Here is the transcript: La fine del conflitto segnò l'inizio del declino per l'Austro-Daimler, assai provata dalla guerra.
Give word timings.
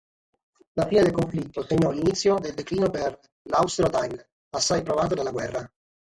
La 0.73 0.87
fine 0.87 1.03
del 1.03 1.11
conflitto 1.11 1.63
segnò 1.63 1.91
l'inizio 1.91 2.39
del 2.39 2.55
declino 2.55 2.89
per 2.89 3.19
l'Austro-Daimler, 3.43 4.27
assai 4.49 4.81
provata 4.81 5.13
dalla 5.13 5.29
guerra. 5.29 5.71